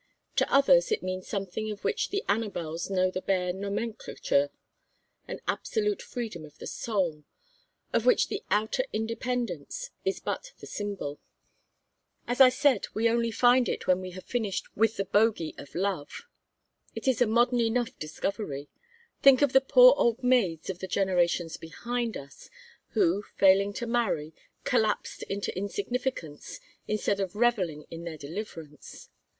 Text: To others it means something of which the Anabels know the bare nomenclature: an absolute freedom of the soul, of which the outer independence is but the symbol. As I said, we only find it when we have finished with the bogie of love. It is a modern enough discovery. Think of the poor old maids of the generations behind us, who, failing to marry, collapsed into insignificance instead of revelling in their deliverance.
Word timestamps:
To 0.37 0.51
others 0.51 0.91
it 0.91 1.03
means 1.03 1.27
something 1.27 1.69
of 1.69 1.83
which 1.83 2.09
the 2.09 2.23
Anabels 2.27 2.89
know 2.89 3.11
the 3.11 3.21
bare 3.21 3.53
nomenclature: 3.53 4.49
an 5.27 5.41
absolute 5.47 6.01
freedom 6.01 6.43
of 6.43 6.57
the 6.57 6.65
soul, 6.65 7.23
of 7.93 8.03
which 8.07 8.27
the 8.27 8.41
outer 8.49 8.83
independence 8.91 9.91
is 10.03 10.19
but 10.19 10.53
the 10.57 10.65
symbol. 10.65 11.19
As 12.27 12.41
I 12.41 12.49
said, 12.49 12.87
we 12.95 13.07
only 13.07 13.29
find 13.29 13.69
it 13.69 13.85
when 13.85 14.01
we 14.01 14.09
have 14.17 14.23
finished 14.23 14.75
with 14.75 14.97
the 14.97 15.05
bogie 15.05 15.53
of 15.59 15.75
love. 15.75 16.23
It 16.95 17.07
is 17.07 17.21
a 17.21 17.27
modern 17.27 17.61
enough 17.61 17.95
discovery. 17.99 18.69
Think 19.21 19.43
of 19.43 19.53
the 19.53 19.61
poor 19.61 19.93
old 19.95 20.23
maids 20.23 20.67
of 20.71 20.79
the 20.79 20.87
generations 20.87 21.57
behind 21.57 22.17
us, 22.17 22.49
who, 22.93 23.21
failing 23.37 23.71
to 23.73 23.85
marry, 23.85 24.33
collapsed 24.63 25.21
into 25.29 25.55
insignificance 25.55 26.59
instead 26.87 27.19
of 27.19 27.35
revelling 27.35 27.85
in 27.91 28.03
their 28.03 28.17
deliverance. 28.17 29.09